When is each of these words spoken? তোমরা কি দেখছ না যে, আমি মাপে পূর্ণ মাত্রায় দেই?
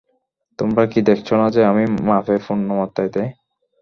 তোমরা 0.59 0.83
কি 0.91 0.99
দেখছ 1.09 1.27
না 1.33 1.47
যে, 1.55 1.61
আমি 1.71 1.83
মাপে 2.07 2.35
পূর্ণ 2.45 2.67
মাত্রায় 2.79 3.11
দেই? 3.15 3.29